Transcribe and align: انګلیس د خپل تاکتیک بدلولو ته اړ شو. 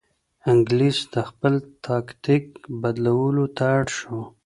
انګلیس 0.51 0.97
د 1.13 1.15
خپل 1.29 1.53
تاکتیک 1.87 2.45
بدلولو 2.81 3.45
ته 3.57 3.63
اړ 3.77 3.85
شو. 3.97 4.19